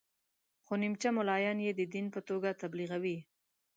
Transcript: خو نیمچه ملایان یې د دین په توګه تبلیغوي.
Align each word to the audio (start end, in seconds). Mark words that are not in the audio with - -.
خو 0.65 0.73
نیمچه 0.81 1.09
ملایان 1.17 1.57
یې 1.65 1.71
د 1.75 1.81
دین 1.93 2.05
په 2.15 2.19
توګه 2.29 2.49
تبلیغوي. 2.61 3.17